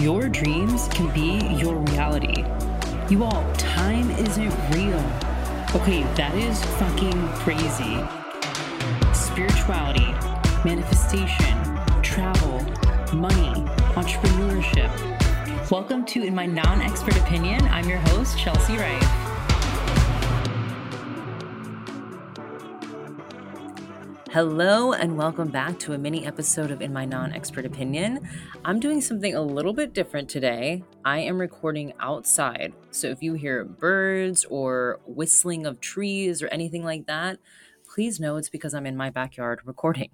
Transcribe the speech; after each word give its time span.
Your 0.00 0.28
dreams 0.28 0.88
can 0.88 1.12
be 1.14 1.38
your 1.56 1.76
reality. 1.76 2.44
You 3.08 3.24
all, 3.24 3.50
time 3.54 4.10
isn't 4.10 4.52
real. 4.74 5.02
Okay, 5.74 6.02
that 6.16 6.34
is 6.34 6.62
fucking 6.76 7.28
crazy. 7.28 7.96
Spirituality, 9.14 10.12
manifestation, 10.66 11.56
travel, 12.02 12.60
money, 13.16 13.64
entrepreneurship. 13.94 14.90
Welcome 15.70 16.04
to 16.06 16.22
In 16.24 16.34
My 16.34 16.44
Non 16.44 16.82
Expert 16.82 17.16
Opinion. 17.16 17.62
I'm 17.68 17.88
your 17.88 18.00
host, 18.00 18.38
Chelsea 18.38 18.76
Rife. 18.76 19.35
Hello, 24.36 24.92
and 24.92 25.16
welcome 25.16 25.48
back 25.48 25.78
to 25.78 25.94
a 25.94 25.98
mini 25.98 26.26
episode 26.26 26.70
of 26.70 26.82
In 26.82 26.92
My 26.92 27.06
Non 27.06 27.32
Expert 27.32 27.64
Opinion. 27.64 28.20
I'm 28.66 28.78
doing 28.78 29.00
something 29.00 29.34
a 29.34 29.40
little 29.40 29.72
bit 29.72 29.94
different 29.94 30.28
today. 30.28 30.84
I 31.06 31.20
am 31.20 31.40
recording 31.40 31.94
outside. 32.00 32.74
So 32.90 33.06
if 33.06 33.22
you 33.22 33.32
hear 33.32 33.64
birds 33.64 34.44
or 34.50 35.00
whistling 35.06 35.64
of 35.64 35.80
trees 35.80 36.42
or 36.42 36.48
anything 36.48 36.84
like 36.84 37.06
that, 37.06 37.38
please 37.88 38.20
know 38.20 38.36
it's 38.36 38.50
because 38.50 38.74
I'm 38.74 38.84
in 38.84 38.94
my 38.94 39.08
backyard 39.08 39.60
recording. 39.64 40.10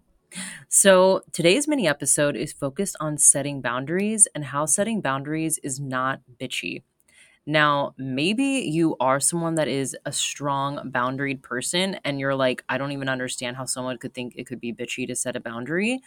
So 0.69 1.23
today's 1.33 1.67
mini 1.67 1.89
episode 1.89 2.37
is 2.37 2.53
focused 2.53 2.95
on 3.01 3.19
setting 3.19 3.61
boundaries 3.61 4.29
and 4.37 4.45
how 4.45 4.67
setting 4.67 5.01
boundaries 5.01 5.59
is 5.65 5.81
not 5.81 6.21
bitchy. 6.41 6.85
Now, 7.47 7.95
maybe 7.99 8.45
you 8.71 8.97
are 9.01 9.19
someone 9.19 9.57
that 9.57 9.69
is 9.69 9.97
a 10.07 10.13
strong 10.13 10.91
boundaried 10.93 11.43
person 11.43 11.97
and 12.05 12.21
you're 12.21 12.37
like, 12.37 12.63
I 12.69 12.79
don't 12.79 12.93
even 12.93 13.09
understand 13.09 13.57
how 13.57 13.65
someone 13.65 13.99
could 13.99 14.15
think 14.15 14.35
it 14.37 14.47
could 14.47 14.61
be 14.61 14.73
bitchy 14.73 15.07
to 15.09 15.17
set 15.17 15.35
a 15.35 15.41
boundary. 15.41 16.01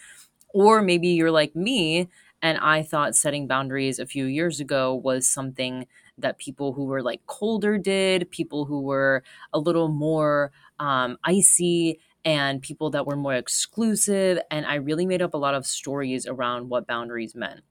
Or 0.54 0.82
maybe 0.82 1.10
you're 1.10 1.32
like 1.32 1.56
me 1.56 2.10
and 2.42 2.58
I 2.60 2.84
thought 2.84 3.16
setting 3.16 3.48
boundaries 3.48 4.00
a 4.00 4.06
few 4.06 4.26
years 4.26 4.60
ago 4.60 4.96
was 4.96 5.28
something 5.28 5.88
that 6.18 6.38
people 6.38 6.74
who 6.74 6.86
were 6.86 7.02
like 7.02 7.26
colder 7.26 7.78
did, 7.78 8.32
people 8.32 8.66
who 8.66 8.82
were 8.82 9.24
a 9.52 9.60
little 9.60 9.90
more 9.90 10.52
um, 10.80 11.18
icy, 11.24 12.00
and 12.24 12.62
people 12.62 12.90
that 12.92 13.06
were 13.06 13.16
more 13.16 13.36
exclusive. 13.36 14.40
And 14.50 14.66
I 14.66 14.76
really 14.76 15.06
made 15.06 15.22
up 15.22 15.34
a 15.34 15.38
lot 15.38 15.56
of 15.56 15.66
stories 15.66 16.26
around 16.26 16.70
what 16.70 16.88
boundaries 16.88 17.36
meant 17.36 17.62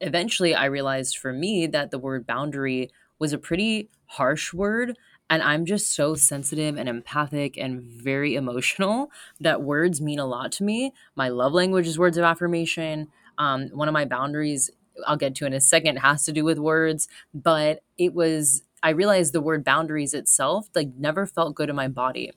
eventually 0.00 0.54
I 0.54 0.66
realized 0.66 1.18
for 1.18 1.32
me 1.32 1.66
that 1.66 1.90
the 1.90 1.98
word 1.98 2.26
boundary 2.26 2.90
was 3.18 3.32
a 3.32 3.38
pretty 3.38 3.88
harsh 4.06 4.52
word. 4.52 4.96
And 5.30 5.42
I'm 5.42 5.66
just 5.66 5.94
so 5.94 6.14
sensitive 6.14 6.78
and 6.78 6.88
empathic 6.88 7.58
and 7.58 7.82
very 7.82 8.34
emotional 8.34 9.10
that 9.40 9.62
words 9.62 10.00
mean 10.00 10.18
a 10.18 10.26
lot 10.26 10.52
to 10.52 10.64
me. 10.64 10.94
My 11.16 11.28
love 11.28 11.52
language 11.52 11.86
is 11.86 11.98
words 11.98 12.16
of 12.16 12.24
affirmation. 12.24 13.08
Um, 13.36 13.68
one 13.68 13.88
of 13.88 13.92
my 13.92 14.04
boundaries, 14.04 14.70
I'll 15.06 15.16
get 15.16 15.34
to 15.36 15.46
in 15.46 15.52
a 15.52 15.60
second, 15.60 15.98
has 15.98 16.24
to 16.24 16.32
do 16.32 16.44
with 16.44 16.58
words. 16.58 17.08
But 17.34 17.82
it 17.98 18.14
was, 18.14 18.62
I 18.82 18.90
realized 18.90 19.32
the 19.32 19.42
word 19.42 19.64
boundaries 19.64 20.14
itself, 20.14 20.68
like, 20.74 20.94
never 20.96 21.26
felt 21.26 21.54
good 21.54 21.68
in 21.68 21.76
my 21.76 21.88
body. 21.88 22.32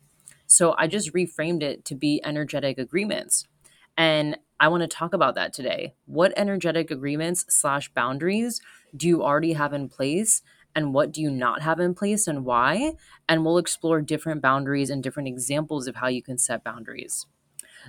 So 0.46 0.76
I 0.78 0.88
just 0.88 1.14
reframed 1.14 1.64
it 1.64 1.86
to 1.86 1.96
be 1.96 2.20
energetic 2.26 2.78
agreements. 2.78 3.48
And 3.98 4.38
I 4.62 4.68
want 4.68 4.82
to 4.82 4.88
talk 4.88 5.16
about 5.16 5.34
that 5.36 5.54
today. 5.54 5.96
What 6.06 6.34
energetic 6.38 6.92
agreements 6.92 7.46
slash 7.50 7.92
boundaries 7.96 8.62
do 8.96 9.08
you 9.08 9.24
already 9.24 9.54
have 9.54 9.74
in 9.74 9.90
place? 9.90 10.44
And 10.76 10.94
what 10.94 11.12
do 11.12 11.20
you 11.20 11.32
not 11.32 11.64
have 11.64 11.80
in 11.80 11.96
place 11.96 12.28
and 12.28 12.46
why? 12.46 12.94
And 13.28 13.44
we'll 13.44 13.58
explore 13.58 14.02
different 14.02 14.40
boundaries 14.40 14.92
and 14.92 15.02
different 15.02 15.28
examples 15.28 15.88
of 15.88 15.96
how 15.96 16.10
you 16.10 16.22
can 16.22 16.38
set 16.38 16.64
boundaries. 16.64 17.26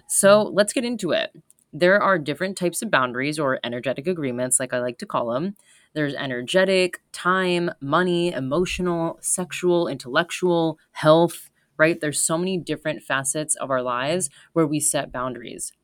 So 0.09 0.45
let's 0.45 0.73
get 0.73 0.87
into 0.87 1.11
it. 1.11 1.37
There 1.75 2.03
are 2.03 2.19
different 2.19 2.56
types 2.56 2.81
of 2.81 2.91
boundaries 2.91 3.39
or 3.39 3.61
energetic 3.62 4.07
agreements, 4.07 4.59
like 4.59 4.73
I 4.73 4.79
like 4.79 4.97
to 4.98 5.07
call 5.07 5.31
them. 5.31 5.57
There's 5.92 6.14
energetic, 6.14 7.03
time, 7.12 7.70
money, 7.83 8.33
emotional, 8.33 9.19
sexual, 9.20 9.89
intellectual, 9.89 10.79
health, 10.92 11.51
right? 11.77 12.01
There's 12.01 12.23
so 12.23 12.39
many 12.39 12.57
different 12.57 13.02
facets 13.02 13.57
of 13.57 13.70
our 13.70 13.83
lives 13.83 14.30
where 14.55 14.67
we 14.67 14.80
set 14.80 15.13
boundaries. 15.13 15.74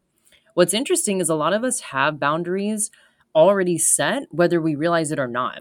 What's 0.59 0.75
interesting 0.75 1.21
is 1.21 1.29
a 1.29 1.37
lot 1.37 1.53
of 1.53 1.63
us 1.63 1.79
have 1.93 2.19
boundaries 2.19 2.91
already 3.33 3.79
set, 3.79 4.25
whether 4.33 4.61
we 4.61 4.75
realize 4.75 5.13
it 5.13 5.19
or 5.21 5.29
not. 5.29 5.61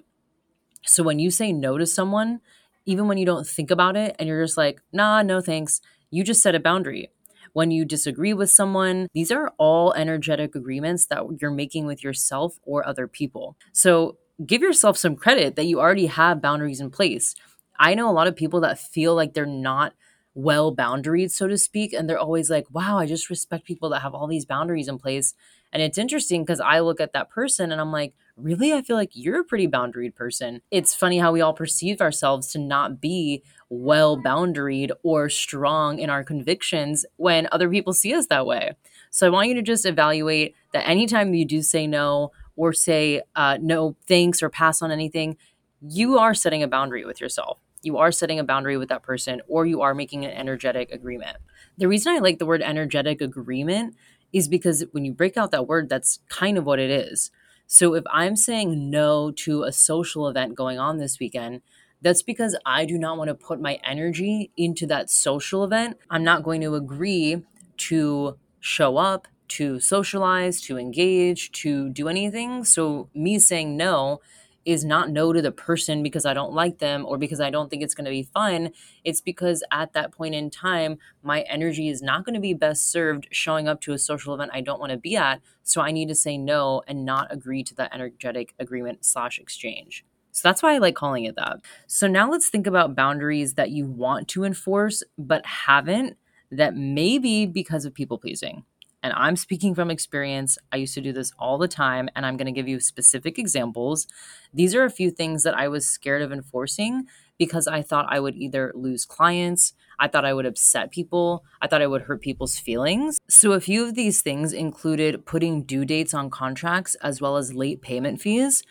So 0.86 1.04
when 1.04 1.20
you 1.20 1.30
say 1.30 1.54
no 1.54 1.78
to 1.78 1.86
someone, 1.86 2.40
even 2.88 3.08
when 3.08 3.20
you 3.20 3.26
don't 3.28 3.46
think 3.46 3.70
about 3.70 3.96
it 3.96 4.16
and 4.18 4.28
you're 4.28 4.44
just 4.44 4.58
like, 4.58 4.82
nah, 4.92 5.22
no 5.22 5.40
thanks, 5.40 5.82
you 6.10 6.24
just 6.24 6.42
set 6.42 6.56
a 6.56 6.60
boundary. 6.60 7.12
When 7.54 7.70
you 7.70 7.86
disagree 7.86 8.34
with 8.34 8.50
someone, 8.50 9.08
these 9.14 9.32
are 9.32 9.54
all 9.60 9.94
energetic 9.94 10.56
agreements 10.56 11.06
that 11.12 11.22
you're 11.40 11.52
making 11.52 11.86
with 11.86 12.04
yourself 12.04 12.58
or 12.64 12.84
other 12.84 13.08
people. 13.08 13.56
So 13.74 14.18
give 14.48 14.64
yourself 14.64 14.98
some 14.98 15.16
credit 15.16 15.56
that 15.58 15.66
you 15.66 15.80
already 15.80 16.08
have 16.08 16.42
boundaries 16.42 16.82
in 16.82 16.90
place. 16.90 17.36
I 17.80 17.94
know 17.94 18.10
a 18.10 18.18
lot 18.18 18.26
of 18.26 18.36
people 18.36 18.62
that 18.62 18.80
feel 18.80 19.14
like 19.14 19.36
they're 19.36 19.46
not 19.46 19.94
well 20.38 20.74
boundaried, 20.74 21.32
so 21.32 21.48
to 21.48 21.58
speak. 21.58 21.94
And 21.94 22.08
they're 22.08 22.20
always 22.20 22.50
like, 22.50 22.68
wow, 22.72 23.00
I 23.00 23.08
just 23.08 23.30
respect 23.30 23.66
people 23.66 23.90
that 23.90 24.04
have 24.04 24.14
all 24.14 24.28
these 24.28 24.46
boundaries 24.46 24.88
in 24.88 25.00
place. 25.00 25.34
And 25.74 25.82
it's 25.82 25.98
interesting 25.98 26.44
because 26.44 26.60
I 26.60 26.80
look 26.80 27.02
at 27.02 27.12
that 27.14 27.32
person 27.32 27.72
and 27.72 27.82
I'm 27.82 27.92
like, 27.92 28.14
really? 28.38 28.72
I 28.72 28.84
feel 28.84 28.96
like 28.96 29.10
you're 29.14 29.42
a 29.42 29.44
pretty 29.44 29.68
boundaried 29.68 30.14
person. 30.14 30.62
It's 30.70 30.94
funny 30.94 31.18
how 31.18 31.32
we 31.32 31.42
all 31.42 31.54
perceive 31.54 32.02
ourselves 32.02 32.52
to 32.52 32.60
not 32.60 33.02
be 33.02 33.42
well 33.70 34.16
boundaried 34.16 34.92
or 35.02 35.28
strong 35.28 35.98
in 35.98 36.12
our 36.12 36.24
convictions 36.24 37.04
when 37.16 37.50
other 37.52 37.68
people 37.68 37.92
see 37.92 38.14
us 38.14 38.28
that 38.28 38.46
way. 38.46 38.74
So 39.10 39.26
I 39.26 39.32
want 39.32 39.50
you 39.50 39.56
to 39.56 39.64
just 39.64 39.88
evaluate 39.88 40.54
that 40.72 40.88
anytime 40.88 41.34
you 41.34 41.46
do 41.46 41.64
say 41.64 41.88
no 41.88 42.32
or 42.56 42.74
say 42.74 43.24
uh, 43.36 43.58
no 43.60 43.96
thanks 44.08 44.44
or 44.44 44.50
pass 44.50 44.84
on 44.84 44.92
anything, 44.92 45.36
you 45.82 46.20
are 46.20 46.36
setting 46.36 46.62
a 46.62 46.68
boundary 46.68 47.06
with 47.06 47.20
yourself 47.20 47.60
you 47.82 47.98
are 47.98 48.12
setting 48.12 48.40
a 48.40 48.44
boundary 48.44 48.78
with 48.78 48.90
that 48.90 49.04
person 49.04 49.42
or 49.48 49.66
you 49.66 49.82
are 49.82 49.94
making 49.94 50.26
an 50.26 50.32
energetic 50.32 50.92
agreement. 50.92 51.38
The 51.78 51.88
reason 51.88 52.14
I 52.14 52.20
like 52.20 52.40
the 52.40 52.46
word 52.46 52.62
energetic 52.62 53.22
agreement 53.22 53.96
is 54.34 54.48
because 54.48 54.84
when 54.92 55.06
you 55.06 55.14
break 55.14 55.38
out 55.38 55.52
that 55.52 55.68
word, 55.68 55.90
that's 55.90 56.20
kind 56.30 56.58
of 56.58 56.66
what 56.66 56.80
it 56.80 56.90
is. 56.90 57.32
So 57.66 57.94
if 57.94 58.04
I'm 58.12 58.36
saying 58.36 58.90
no 58.90 59.32
to 59.32 59.64
a 59.64 59.72
social 59.72 60.28
event 60.28 60.56
going 60.56 60.80
on 60.80 60.98
this 60.98 61.20
weekend, 61.20 61.62
that's 62.02 62.22
because 62.22 62.58
I 62.66 62.86
do 62.86 62.98
not 62.98 63.18
want 63.18 63.30
to 63.30 63.36
put 63.36 63.60
my 63.60 63.80
energy 63.84 64.52
into 64.56 64.86
that 64.88 65.10
social 65.10 65.64
event. 65.64 65.98
I'm 66.10 66.24
not 66.24 66.44
going 66.44 66.62
to 66.62 66.76
agree 66.76 67.44
to 67.78 68.38
show 68.60 68.98
up, 68.98 69.28
to 69.50 69.80
socialize, 69.80 70.62
to 70.62 70.78
engage, 70.78 71.52
to 71.54 71.90
do 71.90 72.08
anything. 72.08 72.64
So 72.64 73.10
me 73.14 73.40
saying 73.40 73.76
no 73.76 74.22
is 74.68 74.84
not 74.84 75.10
no 75.10 75.32
to 75.32 75.42
the 75.42 75.52
person 75.52 76.04
because 76.04 76.26
I 76.26 76.34
don't 76.34 76.52
like 76.52 76.80
them 76.80 77.06
or 77.06 77.18
because 77.18 77.40
I 77.40 77.50
don't 77.50 77.70
think 77.70 77.82
it's 77.82 77.96
going 77.96 78.04
to 78.04 78.12
be 78.12 78.24
fun. 78.24 78.72
It's 79.06 79.22
because 79.22 79.64
at 79.72 79.94
that 79.94 80.12
point 80.12 80.36
in 80.36 80.50
time, 80.50 80.98
my 81.24 81.42
energy 81.44 81.88
is 81.88 82.02
not 82.02 82.26
going 82.26 82.34
to 82.34 82.42
be 82.42 82.54
best 82.54 82.92
served 82.92 83.30
showing 83.32 83.70
up 83.70 83.80
to 83.82 83.94
a 83.94 83.98
social 83.98 84.36
event 84.36 84.52
I 84.54 84.60
don't 84.60 84.82
want 84.82 84.92
to 84.92 84.98
be 84.98 85.16
at. 85.16 85.40
So 85.64 85.80
I 85.80 85.92
need 85.92 86.10
to 86.10 86.16
say 86.16 86.38
no 86.38 86.82
and 86.86 87.06
not 87.06 87.32
agree 87.32 87.64
to 87.64 87.76
that 87.76 87.94
energetic 87.94 88.54
agreement 88.60 89.06
slash 89.06 89.40
exchange. 89.40 90.04
So 90.34 90.50
that's 90.50 90.62
why 90.62 90.76
I 90.76 90.80
like 90.80 90.96
calling 90.96 91.24
it 91.24 91.38
that. 91.38 91.62
So 91.88 92.06
now 92.06 92.30
let's 92.30 92.50
think 92.50 92.68
about 92.68 92.94
boundaries 92.94 93.54
that 93.54 93.72
you 93.72 93.86
want 93.86 94.28
to 94.30 94.44
enforce 94.44 95.02
but 95.18 95.46
haven't 95.46 96.18
that 96.52 96.76
may 96.76 97.20
be 97.20 97.46
because 97.46 97.86
of 97.86 97.94
people 97.94 98.18
pleasing. 98.18 98.66
And 99.08 99.16
I'm 99.16 99.38
speaking 99.38 99.74
from 99.74 99.90
experience. 99.90 100.58
I 100.74 100.76
used 100.76 100.94
to 100.96 101.02
do 101.02 101.14
this 101.14 101.32
all 101.40 101.58
the 101.58 101.70
time, 101.70 102.10
and 102.14 102.26
I'm 102.26 102.36
going 102.36 102.48
to 102.48 102.52
give 102.52 102.68
you 102.68 102.82
specific 102.82 103.40
examples. 103.40 104.06
These 104.54 104.76
are 104.76 104.84
a 104.84 104.90
few 104.90 105.12
things 105.12 105.44
that 105.44 105.58
I 105.58 105.70
was 105.70 105.88
scared 105.88 106.22
of 106.22 106.34
enforcing 106.34 107.06
because 107.38 107.68
I 107.68 107.82
thought 107.84 108.08
I 108.10 108.20
would 108.20 108.36
either 108.36 108.74
lose 108.76 109.06
clients, 109.06 109.72
I 109.98 110.10
thought 110.10 110.26
I 110.26 110.34
would 110.34 110.46
upset 110.46 110.92
people, 110.92 111.46
I 111.62 111.68
thought 111.68 111.82
I 111.82 111.88
would 111.88 112.02
hurt 112.02 112.20
people's 112.20 112.60
feelings. 112.60 113.18
So, 113.30 113.54
a 113.54 113.62
few 113.62 113.88
of 113.88 113.96
these 113.96 114.22
things 114.22 114.52
included 114.52 115.26
putting 115.26 115.64
due 115.64 115.86
dates 115.86 116.14
on 116.14 116.30
contracts 116.30 116.96
as 116.96 117.22
well 117.22 117.38
as 117.38 117.54
late 117.54 117.82
payment 117.82 118.20
fees. 118.20 118.62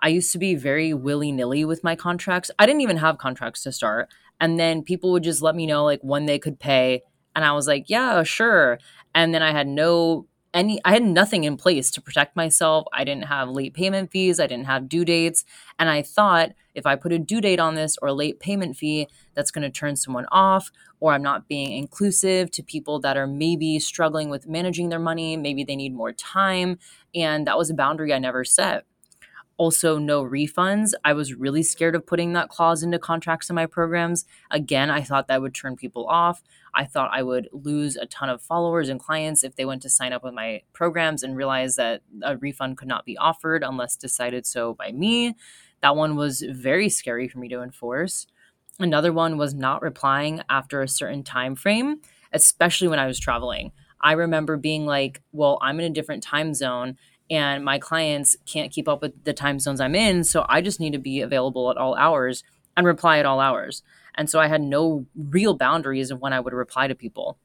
I 0.00 0.08
used 0.08 0.32
to 0.32 0.38
be 0.38 0.54
very 0.54 0.94
willy 0.94 1.32
nilly 1.32 1.66
with 1.66 1.84
my 1.84 1.96
contracts. 1.96 2.50
I 2.58 2.64
didn't 2.64 2.80
even 2.80 2.96
have 2.96 3.18
contracts 3.18 3.62
to 3.64 3.72
start. 3.72 4.08
And 4.40 4.58
then 4.58 4.84
people 4.84 5.12
would 5.12 5.22
just 5.22 5.42
let 5.42 5.54
me 5.54 5.66
know 5.66 5.84
like 5.84 6.00
when 6.00 6.24
they 6.24 6.38
could 6.38 6.58
pay. 6.58 7.02
And 7.36 7.44
I 7.44 7.52
was 7.52 7.66
like, 7.66 7.84
yeah, 7.88 8.22
sure 8.22 8.78
and 9.14 9.34
then 9.34 9.42
I 9.42 9.52
had 9.52 9.68
no 9.68 10.26
any 10.54 10.80
I 10.84 10.92
had 10.92 11.02
nothing 11.02 11.44
in 11.44 11.56
place 11.56 11.90
to 11.92 12.00
protect 12.00 12.36
myself. 12.36 12.86
I 12.92 13.04
didn't 13.04 13.24
have 13.26 13.48
late 13.48 13.74
payment 13.74 14.10
fees, 14.10 14.38
I 14.38 14.46
didn't 14.46 14.66
have 14.66 14.88
due 14.88 15.04
dates, 15.04 15.44
and 15.78 15.88
I 15.88 16.02
thought 16.02 16.50
if 16.74 16.86
I 16.86 16.96
put 16.96 17.12
a 17.12 17.18
due 17.18 17.40
date 17.40 17.60
on 17.60 17.74
this 17.74 17.96
or 18.00 18.08
a 18.08 18.12
late 18.14 18.40
payment 18.40 18.76
fee, 18.76 19.08
that's 19.34 19.50
going 19.50 19.62
to 19.62 19.70
turn 19.70 19.96
someone 19.96 20.26
off 20.32 20.70
or 21.00 21.12
I'm 21.12 21.22
not 21.22 21.48
being 21.48 21.72
inclusive 21.72 22.50
to 22.52 22.62
people 22.62 23.00
that 23.00 23.16
are 23.16 23.26
maybe 23.26 23.78
struggling 23.78 24.30
with 24.30 24.46
managing 24.46 24.88
their 24.88 24.98
money, 24.98 25.36
maybe 25.36 25.64
they 25.64 25.76
need 25.76 25.94
more 25.94 26.12
time, 26.12 26.78
and 27.14 27.46
that 27.46 27.58
was 27.58 27.70
a 27.70 27.74
boundary 27.74 28.12
I 28.12 28.18
never 28.18 28.44
set. 28.44 28.84
Also, 29.58 29.98
no 29.98 30.24
refunds. 30.24 30.92
I 31.04 31.12
was 31.12 31.34
really 31.34 31.62
scared 31.62 31.94
of 31.94 32.06
putting 32.06 32.32
that 32.32 32.48
clause 32.48 32.82
into 32.82 32.98
contracts 32.98 33.50
in 33.50 33.54
my 33.54 33.66
programs. 33.66 34.24
Again, 34.50 34.90
I 34.90 35.02
thought 35.02 35.28
that 35.28 35.42
would 35.42 35.54
turn 35.54 35.76
people 35.76 36.06
off. 36.08 36.42
I 36.74 36.84
thought 36.84 37.10
I 37.12 37.22
would 37.22 37.48
lose 37.52 37.96
a 37.96 38.06
ton 38.06 38.30
of 38.30 38.40
followers 38.40 38.88
and 38.88 38.98
clients 38.98 39.44
if 39.44 39.56
they 39.56 39.64
went 39.64 39.82
to 39.82 39.90
sign 39.90 40.12
up 40.12 40.24
with 40.24 40.34
my 40.34 40.62
programs 40.72 41.22
and 41.22 41.36
realized 41.36 41.76
that 41.76 42.02
a 42.22 42.36
refund 42.36 42.78
could 42.78 42.88
not 42.88 43.04
be 43.04 43.18
offered 43.18 43.62
unless 43.62 43.96
decided 43.96 44.46
so 44.46 44.74
by 44.74 44.92
me. 44.92 45.36
That 45.82 45.96
one 45.96 46.16
was 46.16 46.42
very 46.48 46.88
scary 46.88 47.28
for 47.28 47.38
me 47.38 47.48
to 47.48 47.62
enforce. 47.62 48.26
Another 48.78 49.12
one 49.12 49.36
was 49.36 49.52
not 49.52 49.82
replying 49.82 50.42
after 50.48 50.80
a 50.80 50.88
certain 50.88 51.22
time 51.22 51.54
frame, 51.54 52.00
especially 52.32 52.88
when 52.88 52.98
I 52.98 53.06
was 53.06 53.18
traveling. 53.18 53.72
I 54.00 54.12
remember 54.12 54.56
being 54.56 54.86
like, 54.86 55.22
well, 55.32 55.58
I'm 55.60 55.78
in 55.78 55.86
a 55.86 55.94
different 55.94 56.22
time 56.22 56.54
zone 56.54 56.96
and 57.30 57.64
my 57.64 57.78
clients 57.78 58.36
can't 58.46 58.72
keep 58.72 58.88
up 58.88 59.02
with 59.02 59.24
the 59.24 59.32
time 59.32 59.58
zones 59.58 59.80
I'm 59.80 59.94
in. 59.94 60.24
So 60.24 60.44
I 60.48 60.60
just 60.60 60.80
need 60.80 60.92
to 60.92 60.98
be 60.98 61.20
available 61.20 61.70
at 61.70 61.76
all 61.76 61.94
hours 61.94 62.42
and 62.76 62.86
reply 62.86 63.18
at 63.18 63.26
all 63.26 63.40
hours. 63.40 63.82
And 64.14 64.28
so 64.28 64.40
I 64.40 64.48
had 64.48 64.62
no 64.62 65.06
real 65.14 65.54
boundaries 65.54 66.10
of 66.10 66.20
when 66.20 66.32
I 66.32 66.40
would 66.40 66.52
reply 66.52 66.88
to 66.88 66.94
people. 66.94 67.38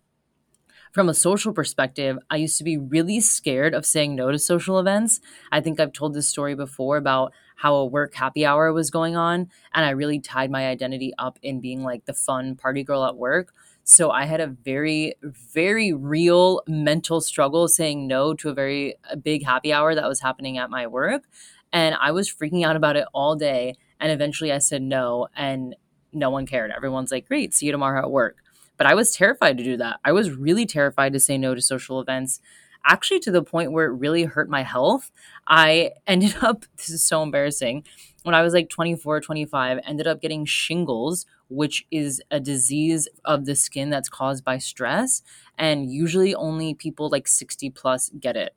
From 0.91 1.09
a 1.09 1.13
social 1.13 1.53
perspective, 1.53 2.17
I 2.29 2.37
used 2.37 2.57
to 2.57 2.63
be 2.63 2.77
really 2.77 3.19
scared 3.19 3.73
of 3.73 3.85
saying 3.85 4.15
no 4.15 4.31
to 4.31 4.39
social 4.39 4.79
events. 4.79 5.19
I 5.51 5.61
think 5.61 5.79
I've 5.79 5.93
told 5.93 6.13
this 6.13 6.29
story 6.29 6.55
before 6.55 6.97
about 6.97 7.33
how 7.57 7.75
a 7.75 7.85
work 7.85 8.15
happy 8.15 8.45
hour 8.45 8.71
was 8.71 8.89
going 8.89 9.15
on, 9.15 9.49
and 9.73 9.85
I 9.85 9.89
really 9.91 10.19
tied 10.19 10.49
my 10.49 10.67
identity 10.67 11.13
up 11.17 11.39
in 11.41 11.59
being 11.59 11.83
like 11.83 12.05
the 12.05 12.13
fun 12.13 12.55
party 12.55 12.83
girl 12.83 13.03
at 13.03 13.17
work. 13.17 13.53
So 13.83 14.11
I 14.11 14.25
had 14.25 14.41
a 14.41 14.47
very, 14.47 15.13
very 15.23 15.93
real 15.93 16.61
mental 16.67 17.21
struggle 17.21 17.67
saying 17.67 18.07
no 18.07 18.33
to 18.35 18.49
a 18.49 18.53
very 18.53 18.95
big 19.21 19.45
happy 19.45 19.71
hour 19.71 19.95
that 19.95 20.07
was 20.07 20.19
happening 20.19 20.57
at 20.57 20.69
my 20.69 20.87
work. 20.87 21.23
And 21.71 21.95
I 21.95 22.11
was 22.11 22.29
freaking 22.29 22.65
out 22.65 22.75
about 22.75 22.97
it 22.97 23.05
all 23.13 23.35
day. 23.35 23.75
And 23.99 24.11
eventually 24.11 24.51
I 24.51 24.57
said 24.57 24.81
no, 24.81 25.27
and 25.35 25.75
no 26.13 26.29
one 26.29 26.45
cared. 26.45 26.71
Everyone's 26.71 27.11
like, 27.11 27.27
great, 27.27 27.53
see 27.53 27.67
you 27.67 27.71
tomorrow 27.71 28.01
at 28.01 28.11
work. 28.11 28.37
But 28.77 28.87
I 28.87 28.93
was 28.93 29.15
terrified 29.15 29.57
to 29.57 29.63
do 29.63 29.77
that. 29.77 29.99
I 30.05 30.11
was 30.11 30.31
really 30.31 30.65
terrified 30.65 31.13
to 31.13 31.19
say 31.19 31.37
no 31.37 31.55
to 31.55 31.61
social 31.61 31.99
events, 31.99 32.39
actually, 32.85 33.19
to 33.21 33.31
the 33.31 33.43
point 33.43 33.71
where 33.71 33.87
it 33.87 33.97
really 33.97 34.23
hurt 34.23 34.49
my 34.49 34.63
health. 34.63 35.11
I 35.47 35.91
ended 36.07 36.35
up, 36.41 36.65
this 36.77 36.89
is 36.89 37.03
so 37.03 37.23
embarrassing. 37.23 37.83
When 38.23 38.35
I 38.35 38.41
was 38.41 38.53
like 38.53 38.69
24, 38.69 39.21
25, 39.21 39.79
ended 39.85 40.05
up 40.05 40.21
getting 40.21 40.45
shingles, 40.45 41.25
which 41.49 41.85
is 41.91 42.21
a 42.29 42.39
disease 42.39 43.07
of 43.25 43.45
the 43.45 43.55
skin 43.55 43.89
that's 43.89 44.09
caused 44.09 44.43
by 44.43 44.57
stress. 44.57 45.23
And 45.57 45.91
usually 45.91 46.35
only 46.35 46.73
people 46.73 47.09
like 47.09 47.27
60 47.27 47.69
plus 47.71 48.11
get 48.19 48.35
it. 48.35 48.53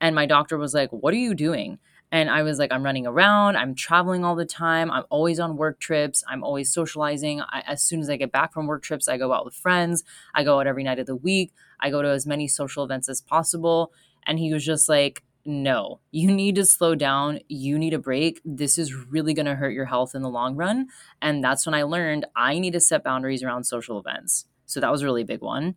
And 0.00 0.14
my 0.14 0.26
doctor 0.26 0.58
was 0.58 0.74
like, 0.74 0.90
What 0.90 1.14
are 1.14 1.18
you 1.18 1.34
doing? 1.34 1.78
And 2.12 2.30
I 2.30 2.42
was 2.42 2.58
like, 2.58 2.70
I'm 2.70 2.84
running 2.84 3.06
around, 3.06 3.56
I'm 3.56 3.74
traveling 3.74 4.22
all 4.22 4.36
the 4.36 4.44
time, 4.44 4.90
I'm 4.90 5.04
always 5.08 5.40
on 5.40 5.56
work 5.56 5.80
trips, 5.80 6.22
I'm 6.28 6.44
always 6.44 6.70
socializing. 6.70 7.40
I, 7.40 7.62
as 7.66 7.82
soon 7.82 8.00
as 8.00 8.10
I 8.10 8.16
get 8.16 8.30
back 8.30 8.52
from 8.52 8.66
work 8.66 8.82
trips, 8.82 9.08
I 9.08 9.16
go 9.16 9.32
out 9.32 9.46
with 9.46 9.54
friends, 9.54 10.04
I 10.34 10.44
go 10.44 10.60
out 10.60 10.66
every 10.66 10.84
night 10.84 10.98
of 10.98 11.06
the 11.06 11.16
week, 11.16 11.52
I 11.80 11.88
go 11.90 12.02
to 12.02 12.10
as 12.10 12.26
many 12.26 12.46
social 12.48 12.84
events 12.84 13.08
as 13.08 13.22
possible. 13.22 13.92
And 14.24 14.38
he 14.38 14.52
was 14.52 14.64
just 14.64 14.90
like, 14.90 15.24
no, 15.44 16.00
you 16.12 16.30
need 16.30 16.54
to 16.56 16.64
slow 16.64 16.94
down. 16.94 17.40
You 17.48 17.78
need 17.78 17.94
a 17.94 17.98
break. 17.98 18.40
This 18.44 18.78
is 18.78 18.94
really 18.94 19.34
going 19.34 19.46
to 19.46 19.56
hurt 19.56 19.72
your 19.72 19.86
health 19.86 20.14
in 20.14 20.22
the 20.22 20.28
long 20.28 20.54
run. 20.54 20.88
And 21.20 21.42
that's 21.42 21.66
when 21.66 21.74
I 21.74 21.82
learned 21.82 22.26
I 22.36 22.58
need 22.58 22.74
to 22.74 22.80
set 22.80 23.02
boundaries 23.02 23.42
around 23.42 23.64
social 23.64 23.98
events. 23.98 24.46
So 24.66 24.80
that 24.80 24.92
was 24.92 25.02
a 25.02 25.04
really 25.04 25.24
big 25.24 25.40
one. 25.40 25.74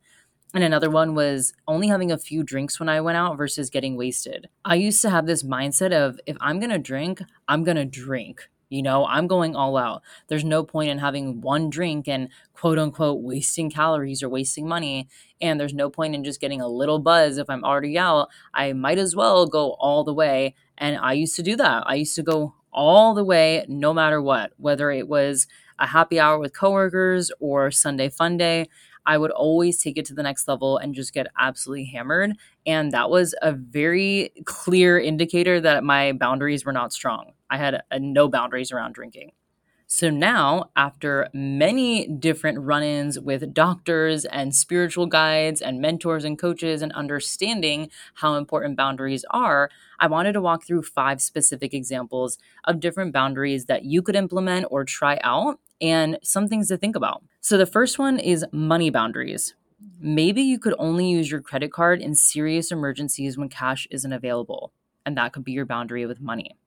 And 0.56 0.64
another 0.64 0.90
one 0.90 1.16
was 1.16 1.52
only 1.68 1.90
having 1.90 2.14
a 2.14 2.18
few 2.18 2.42
drinks 2.42 2.80
when 2.80 2.88
I 2.88 3.02
went 3.02 3.18
out 3.18 3.38
versus 3.38 3.70
getting 3.70 3.98
wasted. 3.98 4.48
I 4.64 4.76
used 4.76 5.02
to 5.02 5.10
have 5.10 5.26
this 5.26 5.44
mindset 5.44 5.92
of 5.92 6.18
if 6.26 6.38
I'm 6.40 6.62
going 6.62 6.70
to 6.70 6.80
drink, 6.80 7.22
I'm 7.50 7.66
going 7.66 7.76
to 7.76 7.84
drink. 7.84 8.50
You 8.70 8.82
know, 8.82 9.06
I'm 9.06 9.28
going 9.28 9.54
all 9.54 9.76
out. 9.76 10.02
There's 10.30 10.46
no 10.46 10.64
point 10.64 10.90
in 10.90 11.00
having 11.00 11.42
one 11.42 11.70
drink 11.70 12.08
and 12.08 12.30
quote 12.54 12.80
unquote 12.80 13.22
wasting 13.22 13.70
calories 13.70 14.24
or 14.24 14.30
wasting 14.30 14.66
money. 14.66 15.10
And 15.42 15.60
there's 15.60 15.74
no 15.74 15.90
point 15.90 16.16
in 16.16 16.24
just 16.24 16.40
getting 16.40 16.62
a 16.62 16.70
little 16.70 17.00
buzz 17.00 17.38
if 17.38 17.50
I'm 17.50 17.66
already 17.66 17.98
out. 17.98 18.30
I 18.54 18.72
might 18.72 18.98
as 18.98 19.14
well 19.14 19.48
go 19.48 19.72
all 19.74 20.06
the 20.06 20.14
way. 20.14 20.56
And 20.78 20.98
I 20.98 21.14
used 21.14 21.36
to 21.36 21.44
do 21.44 21.58
that. 21.58 21.84
I 21.86 21.96
used 21.96 22.16
to 22.16 22.24
go 22.24 22.56
all 22.72 23.14
the 23.14 23.26
way, 23.26 23.66
no 23.68 23.94
matter 23.94 24.22
what, 24.22 24.54
whether 24.56 24.90
it 24.90 25.10
was 25.10 25.48
a 25.80 25.88
happy 25.88 26.18
hour 26.18 26.40
with 26.40 26.58
coworkers 26.58 27.30
or 27.42 27.72
Sunday 27.72 28.08
fun 28.08 28.38
day. 28.38 28.70
I 29.06 29.18
would 29.18 29.32
always 29.32 29.82
take 29.82 29.98
it 29.98 30.06
to 30.06 30.14
the 30.14 30.24
next 30.24 30.48
level 30.48 30.78
and 30.78 30.96
just 30.96 31.14
get 31.14 31.28
absolutely 31.38 31.86
hammered. 31.86 32.34
And 32.66 32.92
that 32.92 33.10
was 33.10 33.36
a 33.42 33.52
very 33.54 34.32
clear 34.46 35.00
indicator 35.00 35.62
that 35.62 35.84
my 35.84 36.14
boundaries 36.14 36.66
were 36.66 36.74
not 36.74 36.94
strong. 36.94 37.34
I 37.50 37.58
had 37.58 37.82
a, 37.92 38.00
no 38.00 38.28
boundaries 38.28 38.72
around 38.72 38.94
drinking. 38.94 39.32
So 39.96 40.10
now, 40.10 40.72
after 40.76 41.30
many 41.34 42.06
different 42.06 42.60
run 42.60 42.84
ins 42.84 43.18
with 43.18 43.54
doctors 43.54 44.26
and 44.26 44.54
spiritual 44.54 45.06
guides 45.06 45.62
and 45.62 45.80
mentors 45.80 46.26
and 46.26 46.38
coaches 46.38 46.82
and 46.82 46.92
understanding 46.92 47.90
how 48.16 48.36
important 48.36 48.76
boundaries 48.76 49.24
are, 49.30 49.70
I 49.98 50.08
wanted 50.08 50.34
to 50.34 50.42
walk 50.42 50.66
through 50.66 50.82
five 50.82 51.22
specific 51.22 51.74
examples 51.74 52.38
of 52.66 52.82
different 52.82 53.14
boundaries 53.14 53.68
that 53.68 53.86
you 53.86 54.02
could 54.02 54.18
implement 54.18 54.68
or 54.70 54.84
try 54.84 55.18
out 55.24 55.62
and 55.80 56.20
some 56.22 56.50
things 56.50 56.68
to 56.68 56.76
think 56.76 56.98
about. 56.98 57.24
So, 57.40 57.58
the 57.58 57.66
first 57.66 57.98
one 57.98 58.20
is 58.20 58.46
money 58.52 58.90
boundaries. 58.90 59.56
Maybe 59.98 60.42
you 60.42 60.60
could 60.60 60.76
only 60.78 61.10
use 61.10 61.32
your 61.32 61.40
credit 61.40 61.72
card 61.72 62.02
in 62.02 62.16
serious 62.16 62.70
emergencies 62.70 63.38
when 63.38 63.48
cash 63.48 63.88
isn't 63.90 64.12
available, 64.12 64.74
and 65.06 65.16
that 65.16 65.32
could 65.32 65.46
be 65.46 65.54
your 65.54 65.66
boundary 65.66 66.06
with 66.06 66.20
money. 66.20 66.58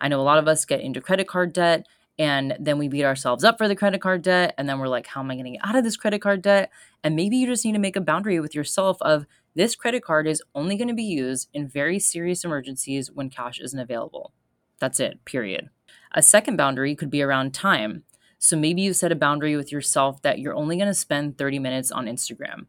I 0.00 0.06
know 0.06 0.20
a 0.20 0.22
lot 0.22 0.38
of 0.38 0.46
us 0.46 0.64
get 0.64 0.82
into 0.82 1.00
credit 1.00 1.26
card 1.26 1.52
debt 1.52 1.86
and 2.18 2.56
then 2.60 2.78
we 2.78 2.88
beat 2.88 3.04
ourselves 3.04 3.44
up 3.44 3.58
for 3.58 3.66
the 3.66 3.76
credit 3.76 4.00
card 4.00 4.22
debt. 4.22 4.54
And 4.56 4.68
then 4.68 4.78
we're 4.78 4.88
like 4.88 5.06
how 5.06 5.20
am 5.20 5.30
i 5.30 5.34
going 5.34 5.44
to 5.46 5.50
get 5.52 5.66
out 5.66 5.76
of 5.76 5.84
this 5.84 5.96
credit 5.96 6.20
card 6.20 6.42
debt? 6.42 6.70
And 7.02 7.16
maybe 7.16 7.36
you 7.36 7.46
just 7.46 7.64
need 7.64 7.72
to 7.72 7.78
make 7.78 7.96
a 7.96 8.00
boundary 8.00 8.40
with 8.40 8.54
yourself 8.54 8.98
of 9.00 9.26
this 9.54 9.76
credit 9.76 10.04
card 10.04 10.26
is 10.26 10.42
only 10.54 10.76
going 10.76 10.88
to 10.88 10.94
be 10.94 11.04
used 11.04 11.48
in 11.52 11.68
very 11.68 11.98
serious 11.98 12.44
emergencies 12.44 13.10
when 13.10 13.30
cash 13.30 13.60
isn't 13.60 13.78
available. 13.78 14.32
That's 14.80 15.00
it 15.00 15.24
period. 15.24 15.70
A 16.12 16.22
second 16.22 16.56
boundary 16.56 16.94
could 16.94 17.10
be 17.10 17.22
around 17.22 17.54
time. 17.54 18.04
So 18.38 18.56
maybe 18.56 18.82
you 18.82 18.92
set 18.92 19.12
a 19.12 19.16
boundary 19.16 19.56
with 19.56 19.72
yourself 19.72 20.22
that 20.22 20.38
you're 20.38 20.54
only 20.54 20.76
going 20.76 20.88
to 20.88 20.94
spend 20.94 21.38
30 21.38 21.58
minutes 21.58 21.90
on 21.90 22.06
instagram. 22.06 22.66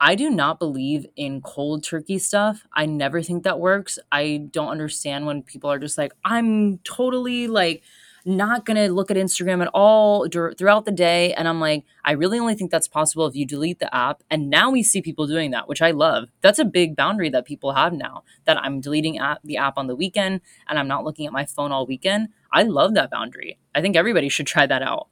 I 0.00 0.14
do 0.14 0.28
not 0.28 0.58
believe 0.58 1.06
in 1.16 1.40
cold 1.40 1.84
turkey 1.84 2.18
stuff. 2.18 2.66
I 2.72 2.86
never 2.86 3.22
think 3.22 3.44
that 3.44 3.60
works. 3.60 3.98
I 4.10 4.48
don't 4.50 4.68
understand 4.68 5.26
when 5.26 5.42
people 5.42 5.70
are 5.70 5.78
just 5.78 5.98
like, 5.98 6.12
I'm 6.24 6.78
totally 6.78 7.46
like 7.46 7.82
not 8.24 8.64
going 8.64 8.76
to 8.76 8.92
look 8.92 9.10
at 9.10 9.16
Instagram 9.16 9.60
at 9.62 9.70
all 9.74 10.26
dur- 10.26 10.54
throughout 10.54 10.84
the 10.84 10.92
day. 10.92 11.34
And 11.34 11.46
I'm 11.46 11.60
like, 11.60 11.84
I 12.04 12.12
really 12.12 12.38
only 12.38 12.54
think 12.54 12.70
that's 12.70 12.88
possible 12.88 13.26
if 13.26 13.34
you 13.34 13.46
delete 13.46 13.80
the 13.80 13.94
app. 13.94 14.22
And 14.30 14.48
now 14.48 14.70
we 14.70 14.82
see 14.82 15.02
people 15.02 15.26
doing 15.26 15.50
that, 15.50 15.68
which 15.68 15.82
I 15.82 15.90
love. 15.90 16.28
That's 16.40 16.58
a 16.58 16.64
big 16.64 16.96
boundary 16.96 17.28
that 17.30 17.44
people 17.44 17.72
have 17.72 17.92
now 17.92 18.24
that 18.44 18.56
I'm 18.56 18.80
deleting 18.80 19.18
app- 19.18 19.42
the 19.44 19.58
app 19.58 19.76
on 19.76 19.86
the 19.86 19.96
weekend 19.96 20.40
and 20.68 20.78
I'm 20.78 20.88
not 20.88 21.04
looking 21.04 21.26
at 21.26 21.32
my 21.32 21.44
phone 21.44 21.72
all 21.72 21.86
weekend. 21.86 22.28
I 22.52 22.62
love 22.62 22.94
that 22.94 23.10
boundary. 23.10 23.58
I 23.74 23.80
think 23.80 23.96
everybody 23.96 24.28
should 24.28 24.46
try 24.46 24.66
that 24.66 24.82
out. 24.82 25.08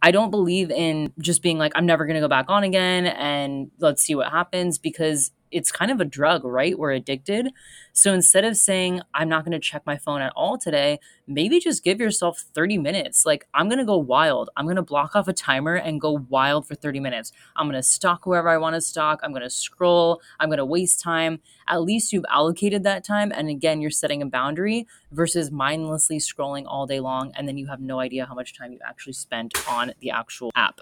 I 0.00 0.10
don't 0.10 0.30
believe 0.30 0.70
in 0.70 1.12
just 1.18 1.42
being 1.42 1.58
like, 1.58 1.72
I'm 1.74 1.86
never 1.86 2.06
going 2.06 2.14
to 2.14 2.20
go 2.20 2.28
back 2.28 2.46
on 2.48 2.62
again 2.62 3.06
and 3.06 3.70
let's 3.78 4.02
see 4.02 4.14
what 4.14 4.30
happens 4.30 4.78
because 4.78 5.32
it's 5.50 5.72
kind 5.72 5.90
of 5.90 6.00
a 6.00 6.04
drug, 6.04 6.44
right? 6.44 6.78
We're 6.78 6.92
addicted. 6.92 7.48
So 7.92 8.12
instead 8.12 8.44
of 8.44 8.56
saying, 8.56 9.00
I'm 9.14 9.28
not 9.28 9.44
going 9.44 9.52
to 9.52 9.58
check 9.58 9.82
my 9.84 9.96
phone 9.96 10.20
at 10.20 10.32
all 10.36 10.56
today, 10.58 11.00
maybe 11.26 11.58
just 11.58 11.82
give 11.82 12.00
yourself 12.00 12.44
30 12.54 12.78
minutes. 12.78 13.26
Like, 13.26 13.46
I'm 13.54 13.68
going 13.68 13.78
to 13.78 13.84
go 13.84 13.96
wild. 13.96 14.50
I'm 14.56 14.66
going 14.66 14.76
to 14.76 14.82
block 14.82 15.16
off 15.16 15.28
a 15.28 15.32
timer 15.32 15.74
and 15.74 16.00
go 16.00 16.24
wild 16.28 16.66
for 16.66 16.74
30 16.74 17.00
minutes. 17.00 17.32
I'm 17.56 17.66
going 17.66 17.80
to 17.80 17.82
stalk 17.82 18.26
wherever 18.26 18.48
I 18.48 18.58
want 18.58 18.74
to 18.74 18.80
stalk. 18.80 19.20
I'm 19.22 19.32
going 19.32 19.42
to 19.42 19.50
scroll. 19.50 20.20
I'm 20.38 20.48
going 20.48 20.58
to 20.58 20.64
waste 20.64 21.00
time. 21.00 21.40
At 21.66 21.82
least 21.82 22.12
you've 22.12 22.26
allocated 22.30 22.84
that 22.84 23.04
time. 23.04 23.32
And 23.34 23.48
again, 23.48 23.80
you're 23.80 23.90
setting 23.90 24.22
a 24.22 24.26
boundary 24.26 24.86
versus 25.12 25.50
mindlessly 25.50 26.18
scrolling 26.18 26.64
all 26.66 26.86
day 26.86 27.00
long. 27.00 27.32
And 27.36 27.48
then 27.48 27.58
you 27.58 27.66
have 27.66 27.80
no 27.80 28.00
idea 28.00 28.26
how 28.26 28.34
much 28.34 28.56
time 28.56 28.72
you 28.72 28.78
actually 28.86 29.14
spent 29.14 29.54
on 29.68 29.92
the 30.00 30.10
actual 30.10 30.50
app. 30.54 30.80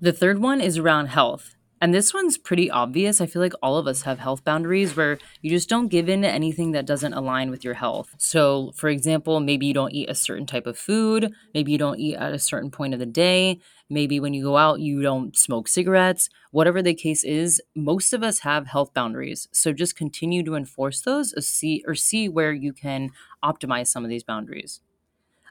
The 0.00 0.12
third 0.12 0.40
one 0.40 0.60
is 0.60 0.76
around 0.76 1.06
health. 1.06 1.56
And 1.80 1.92
this 1.92 2.14
one's 2.14 2.38
pretty 2.38 2.70
obvious. 2.70 3.20
I 3.20 3.26
feel 3.26 3.42
like 3.42 3.52
all 3.62 3.76
of 3.76 3.86
us 3.86 4.02
have 4.02 4.18
health 4.18 4.44
boundaries 4.44 4.96
where 4.96 5.18
you 5.42 5.50
just 5.50 5.68
don't 5.68 5.88
give 5.88 6.08
in 6.08 6.22
to 6.22 6.28
anything 6.28 6.72
that 6.72 6.86
doesn't 6.86 7.12
align 7.12 7.50
with 7.50 7.64
your 7.64 7.74
health. 7.74 8.14
So, 8.16 8.72
for 8.74 8.88
example, 8.88 9.40
maybe 9.40 9.66
you 9.66 9.74
don't 9.74 9.92
eat 9.92 10.08
a 10.08 10.14
certain 10.14 10.46
type 10.46 10.66
of 10.66 10.78
food, 10.78 11.32
maybe 11.52 11.72
you 11.72 11.78
don't 11.78 11.98
eat 11.98 12.16
at 12.16 12.32
a 12.32 12.38
certain 12.38 12.70
point 12.70 12.94
of 12.94 13.00
the 13.00 13.04
day, 13.06 13.60
maybe 13.90 14.18
when 14.18 14.32
you 14.32 14.42
go 14.42 14.56
out, 14.56 14.80
you 14.80 15.02
don't 15.02 15.36
smoke 15.36 15.68
cigarettes. 15.68 16.30
Whatever 16.50 16.80
the 16.80 16.94
case 16.94 17.22
is, 17.24 17.60
most 17.74 18.14
of 18.14 18.22
us 18.22 18.38
have 18.38 18.68
health 18.68 18.94
boundaries. 18.94 19.46
So 19.52 19.74
just 19.74 19.96
continue 19.96 20.42
to 20.44 20.54
enforce 20.54 21.02
those 21.02 21.34
or 21.34 21.42
see, 21.42 21.84
or 21.86 21.94
see 21.94 22.26
where 22.26 22.52
you 22.52 22.72
can 22.72 23.10
optimize 23.44 23.88
some 23.88 24.02
of 24.02 24.08
these 24.08 24.24
boundaries. 24.24 24.80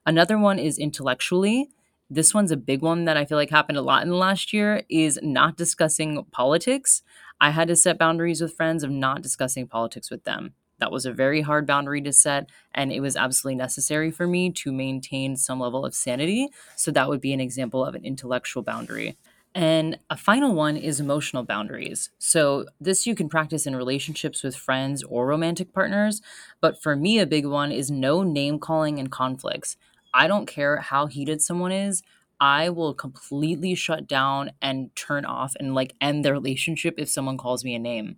Another 0.08 0.38
one 0.40 0.58
is 0.58 0.80
intellectually 0.80 1.70
this 2.10 2.34
one's 2.34 2.52
a 2.52 2.58
big 2.58 2.82
one 2.82 3.06
that 3.06 3.18
I 3.18 3.26
feel 3.26 3.38
like 3.38 3.50
happened 3.50 3.78
a 3.78 3.82
lot 3.82 4.04
in 4.04 4.10
the 4.10 4.16
last 4.16 4.54
year 4.54 4.84
is 4.90 5.20
not 5.24 5.58
discussing 5.58 6.24
politics. 6.32 7.02
I 7.42 7.50
had 7.50 7.68
to 7.68 7.76
set 7.76 7.98
boundaries 7.98 8.42
with 8.42 8.54
friends 8.56 8.84
of 8.84 8.92
not 8.92 9.22
discussing 9.22 9.68
politics 9.68 10.12
with 10.12 10.24
them. 10.24 10.54
That 10.80 10.92
was 10.92 11.06
a 11.06 11.14
very 11.14 11.42
hard 11.42 11.66
boundary 11.66 12.02
to 12.02 12.12
set, 12.12 12.50
and 12.74 12.92
it 12.92 13.00
was 13.00 13.16
absolutely 13.16 13.56
necessary 13.56 14.12
for 14.12 14.28
me 14.28 14.52
to 14.52 14.72
maintain 14.72 15.38
some 15.38 15.60
level 15.60 15.86
of 15.86 15.96
sanity. 15.96 16.50
So, 16.76 16.92
that 16.92 17.08
would 17.08 17.22
be 17.22 17.34
an 17.34 17.40
example 17.40 17.84
of 17.84 17.96
an 17.96 18.04
intellectual 18.04 18.62
boundary. 18.62 19.18
And 19.54 20.00
a 20.10 20.18
final 20.18 20.54
one 20.54 20.76
is 20.76 21.00
emotional 21.00 21.44
boundaries. 21.44 22.10
So, 22.20 22.66
this 22.80 23.08
you 23.08 23.16
can 23.16 23.30
practice 23.30 23.66
in 23.66 23.76
relationships 23.76 24.44
with 24.44 24.56
friends 24.56 25.02
or 25.04 25.26
romantic 25.26 25.72
partners. 25.74 26.22
But 26.60 26.82
for 26.84 26.96
me, 26.98 27.20
a 27.20 27.26
big 27.26 27.46
one 27.46 27.72
is 27.72 27.90
no 27.90 28.24
name 28.24 28.60
calling 28.60 29.00
and 29.00 29.10
conflicts. 29.10 29.78
I 30.16 30.28
don't 30.28 30.48
care 30.48 30.78
how 30.78 31.08
heated 31.08 31.42
someone 31.42 31.74
is. 31.74 32.02
I 32.40 32.70
will 32.70 32.94
completely 32.94 33.76
shut 33.76 34.08
down 34.08 34.52
and 34.62 34.96
turn 34.96 35.26
off 35.26 35.54
and 35.60 35.76
like 35.76 35.94
end 36.00 36.24
the 36.24 36.32
relationship 36.32 36.96
if 36.98 37.10
someone 37.10 37.38
calls 37.38 37.64
me 37.64 37.76
a 37.76 37.80
name. 37.80 38.18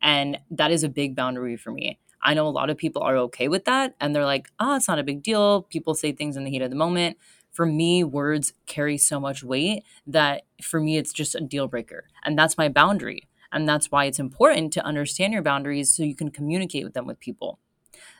And 0.00 0.38
that 0.50 0.70
is 0.70 0.84
a 0.84 0.88
big 0.88 1.16
boundary 1.16 1.56
for 1.56 1.72
me. 1.72 1.98
I 2.22 2.34
know 2.34 2.46
a 2.46 2.50
lot 2.50 2.70
of 2.70 2.76
people 2.76 3.02
are 3.02 3.16
okay 3.18 3.48
with 3.48 3.64
that 3.64 3.94
and 4.00 4.14
they're 4.14 4.24
like, 4.24 4.48
oh, 4.60 4.76
it's 4.76 4.88
not 4.88 5.00
a 5.00 5.04
big 5.04 5.22
deal. 5.22 5.62
People 5.62 5.94
say 5.94 6.12
things 6.12 6.36
in 6.36 6.44
the 6.44 6.50
heat 6.50 6.62
of 6.62 6.70
the 6.70 6.76
moment 6.76 7.16
for 7.52 7.66
me, 7.66 8.02
words 8.02 8.54
carry 8.66 8.96
so 8.96 9.20
much 9.20 9.44
weight 9.44 9.84
that 10.06 10.44
for 10.62 10.80
me, 10.80 10.96
it's 10.96 11.12
just 11.12 11.34
a 11.34 11.40
deal 11.40 11.68
breaker. 11.68 12.04
And 12.24 12.38
that's 12.38 12.56
my 12.56 12.68
boundary. 12.68 13.28
And 13.52 13.68
that's 13.68 13.90
why 13.90 14.06
it's 14.06 14.18
important 14.18 14.72
to 14.72 14.84
understand 14.84 15.34
your 15.34 15.42
boundaries 15.42 15.92
so 15.92 16.02
you 16.02 16.14
can 16.16 16.30
communicate 16.30 16.84
with 16.84 16.94
them 16.94 17.06
with 17.06 17.20
people. 17.20 17.58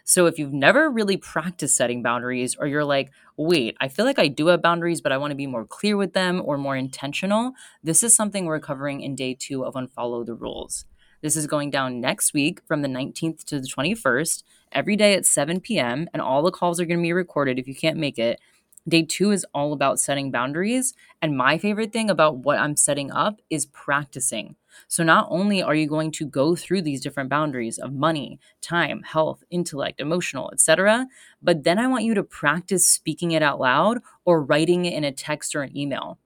So 0.04 0.26
if 0.26 0.38
you've 0.38 0.52
never 0.52 0.90
really 0.90 1.16
practiced 1.16 1.76
setting 1.76 2.02
boundaries, 2.02 2.56
or 2.58 2.66
you're 2.66 2.84
like, 2.84 3.10
wait, 3.36 3.76
I 3.80 3.88
feel 3.88 4.04
like 4.04 4.18
I 4.18 4.28
do 4.28 4.48
have 4.48 4.62
boundaries, 4.62 5.00
but 5.00 5.12
I 5.12 5.16
want 5.16 5.30
to 5.30 5.36
be 5.36 5.46
more 5.46 5.64
clear 5.64 5.96
with 5.96 6.12
them 6.12 6.42
or 6.44 6.58
more 6.58 6.76
intentional, 6.76 7.52
this 7.82 8.02
is 8.02 8.14
something 8.14 8.44
we're 8.44 8.60
covering 8.60 9.00
in 9.00 9.14
day 9.14 9.36
two 9.38 9.64
of 9.64 9.74
Unfollow 9.74 10.26
the 10.26 10.34
Rules. 10.34 10.84
This 11.22 11.36
is 11.36 11.46
going 11.46 11.70
down 11.70 12.00
next 12.00 12.34
week 12.34 12.60
from 12.66 12.82
the 12.82 12.88
19th 12.88 13.44
to 13.44 13.60
the 13.60 13.68
21st, 13.68 14.42
every 14.72 14.96
day 14.96 15.14
at 15.14 15.24
7 15.24 15.60
p.m., 15.60 16.08
and 16.12 16.20
all 16.20 16.42
the 16.42 16.50
calls 16.50 16.80
are 16.80 16.84
going 16.84 16.98
to 16.98 17.02
be 17.02 17.12
recorded 17.12 17.58
if 17.58 17.68
you 17.68 17.74
can't 17.74 17.96
make 17.96 18.18
it. 18.18 18.40
Day 18.88 19.04
two 19.04 19.30
is 19.30 19.46
all 19.54 19.72
about 19.72 20.00
setting 20.00 20.32
boundaries. 20.32 20.94
And 21.20 21.36
my 21.36 21.58
favorite 21.58 21.92
thing 21.92 22.10
about 22.10 22.38
what 22.38 22.58
I'm 22.58 22.74
setting 22.74 23.12
up 23.12 23.40
is 23.48 23.66
practicing. 23.66 24.56
So, 24.88 25.02
not 25.02 25.26
only 25.30 25.62
are 25.62 25.74
you 25.74 25.86
going 25.86 26.10
to 26.12 26.26
go 26.26 26.56
through 26.56 26.82
these 26.82 27.00
different 27.00 27.30
boundaries 27.30 27.78
of 27.78 27.92
money, 27.92 28.38
time, 28.60 29.02
health, 29.02 29.44
intellect, 29.50 30.00
emotional, 30.00 30.50
etc., 30.52 31.06
but 31.42 31.64
then 31.64 31.78
I 31.78 31.86
want 31.86 32.04
you 32.04 32.14
to 32.14 32.22
practice 32.22 32.86
speaking 32.86 33.32
it 33.32 33.42
out 33.42 33.60
loud 33.60 33.98
or 34.24 34.42
writing 34.42 34.84
it 34.84 34.94
in 34.94 35.04
a 35.04 35.12
text 35.12 35.54
or 35.54 35.62
an 35.62 35.76
email. 35.76 36.18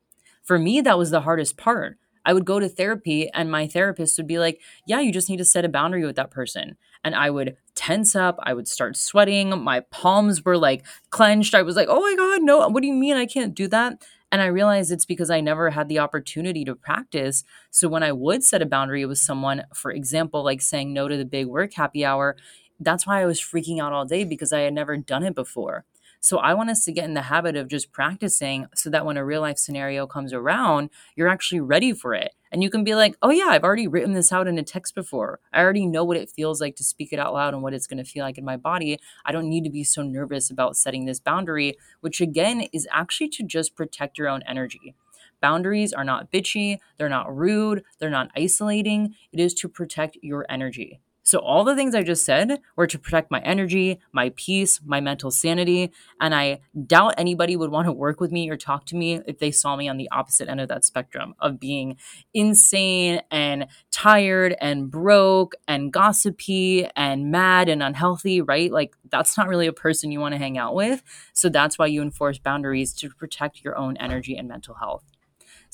For 0.43 0.59
me, 0.59 0.81
that 0.81 0.99
was 0.99 1.11
the 1.11 1.23
hardest 1.23 1.57
part. 1.57 1.99
I 2.27 2.33
would 2.33 2.45
go 2.45 2.59
to 2.59 2.69
therapy 2.69 3.31
and 3.33 3.51
my 3.51 3.69
therapist 3.69 4.19
would 4.19 4.27
be 4.27 4.39
like, 4.39 4.61
Yeah, 4.87 5.01
you 5.01 5.13
just 5.13 5.31
need 5.31 5.37
to 5.39 5.45
set 5.45 5.65
a 5.65 5.69
boundary 5.69 6.05
with 6.05 6.17
that 6.17 6.31
person. 6.31 6.77
And 7.05 7.15
I 7.15 7.31
would 7.31 7.57
tense 7.77 8.17
up. 8.17 8.39
I 8.43 8.53
would 8.53 8.67
start 8.67 8.97
sweating. 8.97 9.63
My 9.63 9.81
palms 9.81 10.45
were 10.45 10.59
like 10.59 10.85
clenched. 11.11 11.55
I 11.55 11.63
was 11.63 11.77
like, 11.77 11.89
Oh 11.89 12.01
my 12.01 12.17
God, 12.17 12.43
no, 12.43 12.67
what 12.69 12.83
do 12.83 12.89
you 12.89 12.95
mean 12.95 13.17
I 13.17 13.27
can't 13.27 13.55
do 13.55 13.69
that? 13.69 14.03
And 14.33 14.43
I 14.43 14.47
realized 14.47 14.91
it's 14.91 15.05
because 15.05 15.31
I 15.31 15.41
never 15.41 15.71
had 15.71 15.89
the 15.89 16.01
opportunity 16.01 16.65
to 16.65 16.75
practice. 16.75 17.45
So 17.71 17.89
when 17.89 18.03
I 18.03 18.13
would 18.13 18.43
set 18.43 18.63
a 18.63 18.67
boundary 18.67 19.07
with 19.07 19.19
someone, 19.19 19.65
for 19.75 19.91
example, 19.91 20.45
like 20.45 20.61
saying 20.61 20.93
no 20.93 21.09
to 21.09 21.17
the 21.17 21.25
big 21.25 21.47
work 21.47 21.75
happy 21.75 22.05
hour, 22.05 22.37
that's 22.81 23.07
why 23.07 23.23
I 23.23 23.27
was 23.27 23.41
freaking 23.41 23.81
out 23.81 23.93
all 23.93 24.05
day 24.05 24.25
because 24.25 24.53
I 24.53 24.61
had 24.61 24.75
never 24.75 24.97
done 24.97 25.23
it 25.23 25.35
before. 25.35 25.85
So 26.21 26.39
I 26.39 26.55
want 26.55 26.71
us 26.71 26.85
to 26.85 26.93
get 26.93 27.05
in 27.05 27.15
the 27.15 27.23
habit 27.23 27.57
of 27.57 27.69
just 27.69 27.93
practicing 27.93 28.67
so 28.75 28.91
that 28.91 29.07
when 29.07 29.17
a 29.17 29.25
real 29.25 29.43
life 29.43 29.59
scenario 29.59 30.07
comes 30.07 30.33
around, 30.33 30.91
you're 31.15 31.29
actually 31.29 31.61
ready 31.61 31.93
for 31.93 32.15
it. 32.15 32.33
And 32.57 32.63
you 32.63 32.71
can 32.71 32.85
be 32.85 32.95
like, 32.95 33.19
oh, 33.21 33.29
yeah, 33.29 33.49
I've 33.49 33.65
already 33.65 33.87
written 33.87 34.15
this 34.15 34.33
out 34.33 34.49
in 34.49 34.57
a 34.57 34.63
text 34.63 34.95
before. 34.95 35.41
I 35.53 35.61
already 35.61 35.85
know 35.85 36.05
what 36.05 36.17
it 36.17 36.31
feels 36.31 36.59
like 36.59 36.75
to 36.77 36.85
speak 36.85 37.13
it 37.13 37.19
out 37.19 37.35
loud 37.35 37.53
and 37.53 37.63
what 37.63 37.75
it's 37.75 37.87
going 37.87 38.03
to 38.03 38.11
feel 38.11 38.25
like 38.25 38.39
in 38.39 38.47
my 38.47 38.57
body. 38.57 38.99
I 39.27 39.33
don't 39.33 39.51
need 39.51 39.63
to 39.65 39.71
be 39.71 39.85
so 39.85 40.03
nervous 40.03 40.49
about 40.51 40.75
setting 40.75 41.05
this 41.05 41.21
boundary, 41.21 41.77
which 42.01 42.23
again 42.23 42.63
is 42.73 42.89
actually 42.91 43.29
to 43.29 43.43
just 43.43 43.77
protect 43.77 44.17
your 44.17 44.31
own 44.31 44.43
energy. 44.47 44.95
Boundaries 45.43 45.93
are 45.93 46.03
not 46.03 46.33
bitchy, 46.33 46.79
they're 46.97 47.11
not 47.11 47.37
rude, 47.37 47.85
they're 47.99 48.09
not 48.09 48.31
isolating. 48.35 49.15
It 49.33 49.39
is 49.39 49.53
to 49.53 49.69
protect 49.69 50.17
your 50.23 50.47
energy. 50.49 51.03
So, 51.27 51.41
all 51.41 51.65
the 51.65 51.75
things 51.75 51.97
I 51.97 52.05
just 52.05 52.25
said 52.25 52.61
were 52.77 52.87
to 52.87 53.01
protect 53.01 53.33
my 53.33 53.41
energy, 53.41 53.99
my 54.13 54.31
peace, 54.37 54.81
my 54.85 55.01
mental 55.01 55.33
sanity. 55.33 55.91
And 56.21 56.33
I 56.33 56.61
doubt 56.87 57.15
anybody 57.19 57.57
would 57.57 57.73
want 57.73 57.87
to 57.87 57.93
work 57.93 58.21
with 58.21 58.31
me 58.31 58.49
or 58.49 58.57
talk 58.57 58.87
to 58.87 58.97
me 58.97 59.21
if 59.27 59.41
they 59.41 59.51
saw 59.51 59.75
me 59.75 59.89
on 59.89 59.97
the 59.97 60.09
opposite 60.13 60.49
end 60.49 60.61
of 60.61 60.69
that 60.69 60.85
spectrum 60.85 61.35
of 61.41 61.59
being 61.59 61.97
insane 62.33 63.23
and 63.33 63.67
tired 63.91 64.55
and 64.61 64.89
broke 64.89 65.57
and 65.67 65.93
gossipy 65.93 66.87
and 66.95 67.33
mad 67.33 67.69
and 67.69 67.83
unhealthy, 67.83 68.41
right? 68.41 68.71
Like, 68.71 68.95
that's 69.11 69.37
not 69.37 69.49
really 69.49 69.67
a 69.67 69.73
person 69.73 70.13
you 70.13 70.21
want 70.21 70.35
to 70.35 70.39
hang 70.39 70.57
out 70.57 70.77
with. 70.77 71.03
So, 71.33 71.49
that's 71.49 71.77
why 71.77 71.87
you 71.87 72.03
enforce 72.03 72.39
boundaries 72.39 72.93
to 72.95 73.11
protect 73.11 73.65
your 73.65 73.77
own 73.77 73.97
energy 73.97 74.37
and 74.37 74.47
mental 74.47 74.77
health. 74.77 75.16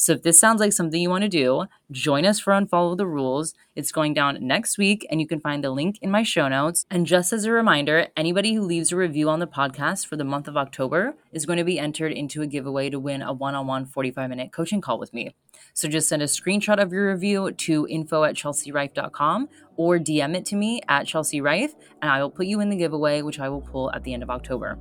So 0.02 0.14
if 0.14 0.24
this 0.24 0.40
sounds 0.40 0.58
like 0.58 0.72
something 0.72 1.00
you 1.00 1.10
want 1.10 1.22
to 1.22 1.28
do, 1.28 1.66
join 1.92 2.26
us 2.26 2.40
for 2.40 2.52
Unfollow 2.52 2.96
the 2.96 3.06
Rules. 3.06 3.54
It's 3.76 3.92
going 3.92 4.14
down 4.14 4.36
next 4.44 4.76
week, 4.76 5.06
and 5.08 5.20
you 5.20 5.28
can 5.28 5.38
find 5.38 5.62
the 5.62 5.70
link 5.70 6.00
in 6.02 6.10
my 6.10 6.24
show 6.24 6.48
notes. 6.48 6.86
And 6.90 7.06
just 7.06 7.32
as 7.32 7.44
a 7.44 7.52
reminder, 7.52 8.08
anybody 8.16 8.54
who 8.54 8.62
leaves 8.62 8.90
a 8.90 8.96
review 8.96 9.28
on 9.28 9.38
the 9.38 9.46
podcast 9.46 10.08
for 10.08 10.16
the 10.16 10.24
month 10.24 10.48
of 10.48 10.56
October 10.56 11.14
is 11.30 11.46
going 11.46 11.58
to 11.58 11.64
be 11.64 11.78
entered 11.78 12.10
into 12.10 12.42
a 12.42 12.48
giveaway 12.48 12.90
to 12.90 12.98
win 12.98 13.22
a 13.22 13.32
one 13.32 13.54
on 13.54 13.68
one 13.68 13.86
45 13.86 14.28
minute 14.28 14.50
coaching 14.50 14.80
call 14.80 14.98
with 14.98 15.14
me. 15.14 15.36
So 15.72 15.86
just 15.86 16.08
send 16.08 16.20
a 16.20 16.26
screenshot 16.26 16.82
of 16.82 16.92
your 16.92 17.12
review 17.12 17.52
to 17.52 17.86
info 17.88 18.24
at 18.24 18.34
chelsearife.com 18.34 19.50
or 19.76 20.00
DM 20.00 20.34
it 20.34 20.44
to 20.46 20.56
me 20.56 20.80
at 20.88 21.06
Chelsea 21.06 21.40
Rife, 21.40 21.76
and 22.02 22.10
I 22.10 22.20
will 22.20 22.30
put 22.30 22.46
you 22.46 22.58
in 22.58 22.70
the 22.70 22.76
giveaway, 22.76 23.22
which 23.22 23.38
I 23.38 23.48
will 23.48 23.62
pull 23.62 23.92
at 23.92 24.02
the 24.02 24.14
end 24.14 24.24
of 24.24 24.30
October. 24.30 24.80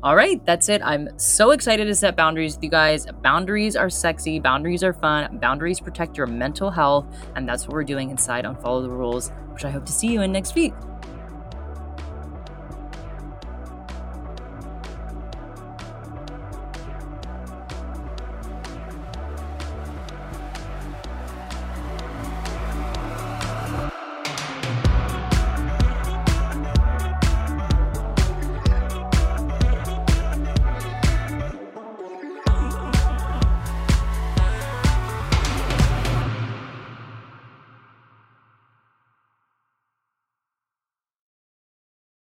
All 0.00 0.14
right, 0.14 0.44
that's 0.46 0.68
it. 0.68 0.80
I'm 0.84 1.08
so 1.18 1.50
excited 1.50 1.86
to 1.86 1.94
set 1.94 2.14
boundaries 2.14 2.54
with 2.54 2.62
you 2.62 2.70
guys. 2.70 3.04
Boundaries 3.20 3.74
are 3.74 3.90
sexy, 3.90 4.38
boundaries 4.38 4.84
are 4.84 4.92
fun, 4.92 5.38
boundaries 5.38 5.80
protect 5.80 6.16
your 6.16 6.28
mental 6.28 6.70
health, 6.70 7.04
and 7.34 7.48
that's 7.48 7.66
what 7.66 7.72
we're 7.72 7.82
doing 7.82 8.10
inside 8.10 8.44
Unfollow 8.44 8.82
the 8.82 8.90
Rules, 8.90 9.30
which 9.50 9.64
I 9.64 9.70
hope 9.70 9.84
to 9.86 9.92
see 9.92 10.06
you 10.06 10.20
in 10.20 10.30
next 10.30 10.54
week. 10.54 10.72